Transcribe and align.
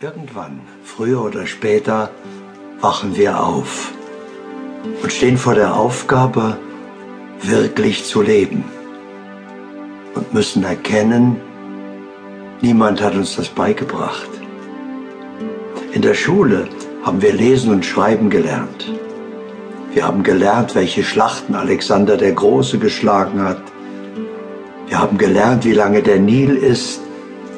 Irgendwann, 0.00 0.60
früher 0.84 1.24
oder 1.24 1.44
später, 1.48 2.10
wachen 2.80 3.16
wir 3.16 3.42
auf 3.42 3.90
und 5.02 5.12
stehen 5.12 5.36
vor 5.36 5.56
der 5.56 5.74
Aufgabe, 5.74 6.56
wirklich 7.42 8.04
zu 8.04 8.22
leben 8.22 8.62
und 10.14 10.32
müssen 10.32 10.62
erkennen, 10.62 11.40
niemand 12.60 13.02
hat 13.02 13.16
uns 13.16 13.34
das 13.34 13.48
beigebracht. 13.48 14.28
In 15.92 16.02
der 16.02 16.14
Schule 16.14 16.68
haben 17.02 17.20
wir 17.20 17.32
lesen 17.32 17.72
und 17.72 17.84
schreiben 17.84 18.30
gelernt. 18.30 18.88
Wir 19.92 20.06
haben 20.06 20.22
gelernt, 20.22 20.76
welche 20.76 21.02
Schlachten 21.02 21.56
Alexander 21.56 22.16
der 22.16 22.34
Große 22.34 22.78
geschlagen 22.78 23.42
hat. 23.42 23.62
Wir 24.86 25.00
haben 25.00 25.18
gelernt, 25.18 25.64
wie 25.64 25.72
lange 25.72 26.04
der 26.04 26.20
Nil 26.20 26.54
ist, 26.54 27.00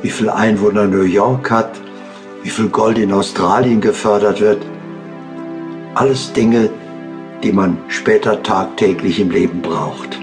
wie 0.01 0.09
viele 0.09 0.35
Einwohner 0.35 0.87
New 0.87 1.03
York 1.03 1.51
hat 1.51 1.79
wie 2.43 2.51
viel 2.51 2.69
Gold 2.69 2.99
in 2.99 3.13
Australien 3.13 3.81
gefördert 3.81 4.41
wird. 4.41 4.63
Alles 5.95 6.33
Dinge, 6.33 6.71
die 7.43 7.53
man 7.53 7.79
später 7.89 8.43
tagtäglich 8.43 9.21
im 9.21 9.31
Leben 9.31 9.61
braucht. 9.63 10.19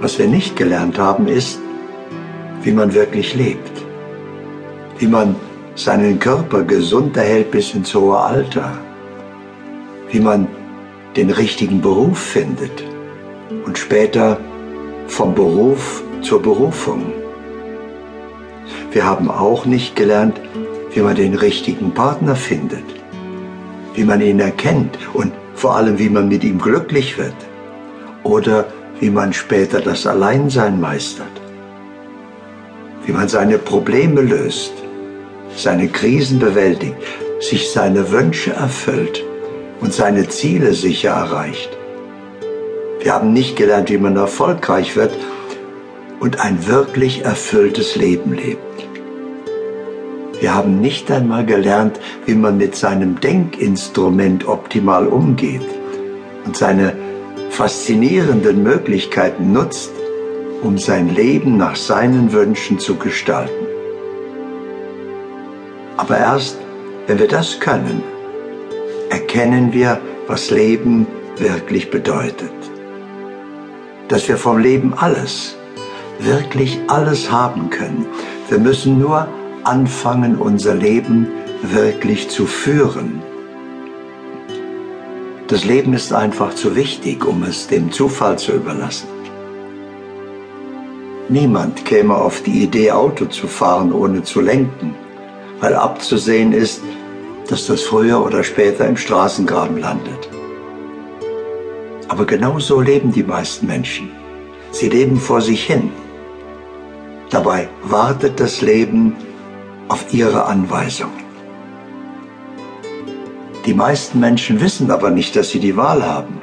Was 0.00 0.18
wir 0.18 0.28
nicht 0.28 0.56
gelernt 0.56 0.98
haben, 0.98 1.26
ist, 1.26 1.58
wie 2.62 2.72
man 2.72 2.94
wirklich 2.94 3.34
lebt, 3.34 3.72
wie 4.98 5.06
man 5.06 5.36
seinen 5.74 6.18
Körper 6.18 6.62
gesund 6.62 7.16
erhält 7.16 7.50
bis 7.50 7.74
ins 7.74 7.94
hohe 7.94 8.18
Alter, 8.18 8.78
wie 10.10 10.20
man 10.20 10.48
den 11.16 11.30
richtigen 11.30 11.80
Beruf 11.80 12.18
findet 12.18 12.84
und 13.64 13.78
später 13.78 14.38
vom 15.06 15.34
Beruf 15.34 16.02
zur 16.22 16.42
Berufung. 16.42 17.12
Wir 18.96 19.04
haben 19.04 19.30
auch 19.30 19.66
nicht 19.66 19.94
gelernt, 19.94 20.40
wie 20.94 21.00
man 21.00 21.16
den 21.16 21.34
richtigen 21.34 21.92
Partner 21.92 22.34
findet, 22.34 22.82
wie 23.94 24.04
man 24.04 24.22
ihn 24.22 24.40
erkennt 24.40 24.96
und 25.12 25.34
vor 25.54 25.76
allem, 25.76 25.98
wie 25.98 26.08
man 26.08 26.28
mit 26.28 26.42
ihm 26.42 26.58
glücklich 26.58 27.18
wird 27.18 27.34
oder 28.22 28.64
wie 28.98 29.10
man 29.10 29.34
später 29.34 29.82
das 29.82 30.06
Alleinsein 30.06 30.80
meistert, 30.80 31.42
wie 33.04 33.12
man 33.12 33.28
seine 33.28 33.58
Probleme 33.58 34.22
löst, 34.22 34.72
seine 35.54 35.88
Krisen 35.88 36.38
bewältigt, 36.38 36.96
sich 37.38 37.70
seine 37.70 38.10
Wünsche 38.10 38.54
erfüllt 38.54 39.22
und 39.82 39.92
seine 39.92 40.26
Ziele 40.30 40.72
sicher 40.72 41.10
erreicht. 41.10 41.68
Wir 43.00 43.12
haben 43.12 43.34
nicht 43.34 43.56
gelernt, 43.56 43.90
wie 43.90 43.98
man 43.98 44.16
erfolgreich 44.16 44.96
wird 44.96 45.12
und 46.18 46.40
ein 46.40 46.66
wirklich 46.66 47.26
erfülltes 47.26 47.94
Leben 47.96 48.32
lebt. 48.32 48.65
Wir 50.40 50.54
haben 50.54 50.80
nicht 50.80 51.10
einmal 51.10 51.46
gelernt, 51.46 51.98
wie 52.26 52.34
man 52.34 52.58
mit 52.58 52.76
seinem 52.76 53.20
Denkinstrument 53.20 54.46
optimal 54.46 55.06
umgeht 55.06 55.66
und 56.44 56.56
seine 56.56 56.92
faszinierenden 57.50 58.62
Möglichkeiten 58.62 59.52
nutzt, 59.52 59.92
um 60.62 60.76
sein 60.76 61.14
Leben 61.14 61.56
nach 61.56 61.76
seinen 61.76 62.32
Wünschen 62.32 62.78
zu 62.78 62.96
gestalten. 62.96 63.66
Aber 65.96 66.18
erst, 66.18 66.58
wenn 67.06 67.18
wir 67.18 67.28
das 67.28 67.58
können, 67.58 68.02
erkennen 69.08 69.72
wir, 69.72 70.00
was 70.26 70.50
Leben 70.50 71.06
wirklich 71.38 71.90
bedeutet. 71.90 72.52
Dass 74.08 74.28
wir 74.28 74.36
vom 74.36 74.58
Leben 74.58 74.92
alles, 74.94 75.56
wirklich 76.18 76.78
alles 76.88 77.30
haben 77.30 77.70
können. 77.70 78.06
Wir 78.48 78.58
müssen 78.58 78.98
nur 78.98 79.28
anfangen, 79.66 80.36
unser 80.36 80.74
Leben 80.74 81.28
wirklich 81.62 82.28
zu 82.28 82.46
führen. 82.46 83.22
Das 85.48 85.64
Leben 85.64 85.92
ist 85.92 86.12
einfach 86.12 86.54
zu 86.54 86.74
wichtig, 86.74 87.24
um 87.24 87.42
es 87.42 87.66
dem 87.66 87.92
Zufall 87.92 88.38
zu 88.38 88.52
überlassen. 88.52 89.08
Niemand 91.28 91.84
käme 91.84 92.14
auf 92.14 92.42
die 92.42 92.62
Idee, 92.62 92.92
Auto 92.92 93.26
zu 93.26 93.48
fahren, 93.48 93.92
ohne 93.92 94.22
zu 94.22 94.40
lenken, 94.40 94.94
weil 95.60 95.74
abzusehen 95.74 96.52
ist, 96.52 96.82
dass 97.48 97.66
das 97.66 97.82
früher 97.82 98.24
oder 98.24 98.44
später 98.44 98.86
im 98.86 98.96
Straßengraben 98.96 99.78
landet. 99.78 100.28
Aber 102.08 102.24
genau 102.24 102.58
so 102.60 102.80
leben 102.80 103.12
die 103.12 103.24
meisten 103.24 103.66
Menschen. 103.66 104.10
Sie 104.70 104.88
leben 104.88 105.18
vor 105.18 105.40
sich 105.40 105.64
hin. 105.64 105.90
Dabei 107.30 107.68
wartet 107.82 108.38
das 108.38 108.60
Leben 108.62 109.14
auf 109.88 110.12
ihre 110.12 110.44
Anweisung. 110.46 111.12
Die 113.66 113.74
meisten 113.74 114.20
Menschen 114.20 114.60
wissen 114.60 114.90
aber 114.90 115.10
nicht, 115.10 115.34
dass 115.34 115.50
sie 115.50 115.60
die 115.60 115.76
Wahl 115.76 116.06
haben. 116.06 116.40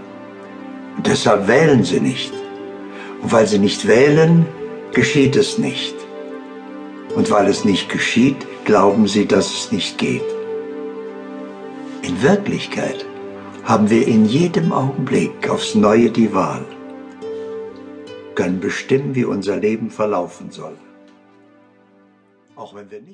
Und 0.97 1.07
deshalb 1.07 1.47
wählen 1.47 1.83
sie 1.83 2.01
nicht. 2.01 2.33
Und 3.21 3.31
weil 3.31 3.47
sie 3.47 3.59
nicht 3.59 3.87
wählen, 3.87 4.45
geschieht 4.93 5.35
es 5.35 5.57
nicht. 5.57 5.95
Und 7.15 7.31
weil 7.31 7.47
es 7.47 7.63
nicht 7.63 7.89
geschieht, 7.89 8.45
glauben 8.65 9.07
sie, 9.07 9.25
dass 9.25 9.47
es 9.53 9.71
nicht 9.71 9.97
geht. 9.97 10.23
In 12.01 12.21
Wirklichkeit 12.21 13.05
haben 13.63 13.89
wir 13.89 14.05
in 14.07 14.25
jedem 14.25 14.73
Augenblick 14.73 15.49
aufs 15.49 15.73
Neue 15.75 16.09
die 16.11 16.33
Wahl, 16.33 16.65
können 18.35 18.59
bestimmen, 18.59 19.15
wie 19.15 19.23
unser 19.23 19.55
Leben 19.55 19.89
verlaufen 19.89 20.51
soll. 20.51 20.75
Auch 22.55 22.75
wenn 22.75 22.91
wir 22.91 23.01
nicht 23.01 23.11